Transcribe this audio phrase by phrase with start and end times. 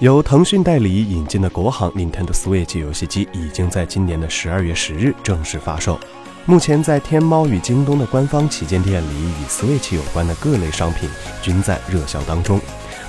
[0.00, 6.00] 由腾讯代理引进的国行 Nintendo Switch 游戏机已经在今年的十二月十日正式发售。
[6.46, 11.06] 目前，在天猫与京东的官方旗舰店里，与 Switch 有关的各类商品
[11.42, 12.58] 均在热销当中。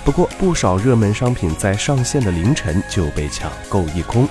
[0.04, 4.28] 不过，不少热门商品在上线的凌晨就被抢购一空。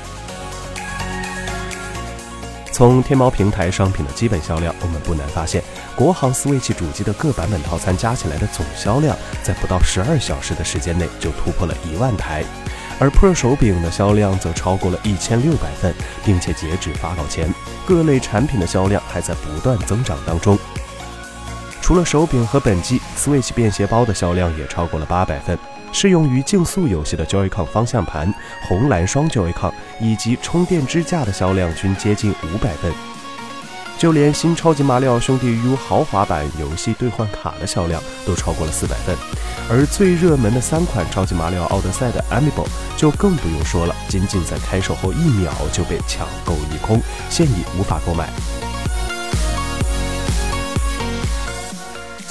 [2.81, 5.62] 从天猫平台商品的基本销量，我们不难发现，
[5.95, 12.43] 国行 Switch 主机的各版本套餐加起来的总销量，在不到十二小时的时间内就突破了一万台，
[12.98, 17.52] 而 Pro 手柄的销量则超过了一千六百份，并且截止发稿前，
[17.85, 20.59] 各类产品的销量还在不断增长当中。
[21.91, 25.59] 除了手柄和本机，Switch 便携包的销量也超过了八百份。
[25.91, 28.33] 适用于竞速游戏的 Joy-Con 方向盘、
[28.69, 32.93] 红蓝双 Joy-Con 以及充电支架的销量均接近五百份，
[33.99, 39.16] 就连新超级马里奥兄弟 U 豪华版游戏兑换卡的销量都超过了四百份，
[39.69, 48.29] 而最热门的三款超级马里奥奥德赛的 Amiibo 就更不用说了，仅仅在开售后一秒就被抢购一空，现已无法购买。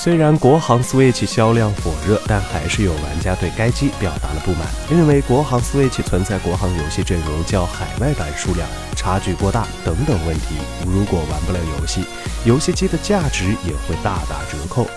[0.02, 10.56] 虽然国行 Switch 销量火热，但还是有玩家对该机表达了不满，认为国行 Switch 存在国行游戏阵容较海外版数量差距过大等等问题。
[10.86, 12.06] 如果玩不了游戏，
[12.46, 14.88] 游戏机的价值也会大打折扣。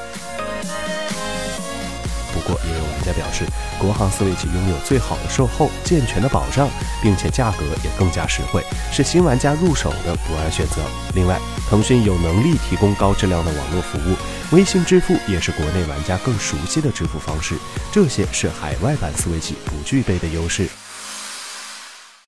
[2.43, 3.45] 不过，也有玩家表示，
[3.79, 6.69] 国行 Switch 拥有最好的售后、健全的保障，
[7.03, 10.83] 并且价格也更加实惠，是新玩家入手的不二选择。
[11.15, 14.17] 另外，腾讯有能力提供高质量的网络服务。
[14.51, 17.55] 微信支付也是国内玩家更熟悉的支付方式，
[17.91, 20.69] 这些是海外版 Switch 不具备的优势。